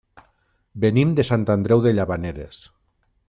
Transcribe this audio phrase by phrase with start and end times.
[0.85, 2.63] Venim de Sant Andreu de Llavaneres.